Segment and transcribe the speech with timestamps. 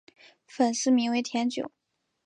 [0.47, 1.71] 粉丝名为甜酒。